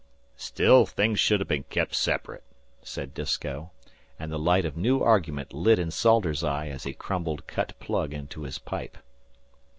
"Still, 0.37 0.87
things 0.87 1.19
should 1.19 1.41
ha' 1.41 1.47
been 1.47 1.61
kep' 1.69 1.93
sep'rate," 1.93 2.41
said 2.81 3.13
Disko, 3.13 3.69
and 4.17 4.31
the 4.31 4.39
light 4.39 4.65
of 4.65 4.75
new 4.75 5.03
argument 5.03 5.53
lit 5.53 5.77
in 5.77 5.91
Salters's 5.91 6.43
eye 6.43 6.69
as 6.69 6.85
he 6.85 6.93
crumbled 6.95 7.45
cut 7.45 7.79
plug 7.79 8.11
into 8.11 8.41
his 8.41 8.57
pipe. 8.57 8.97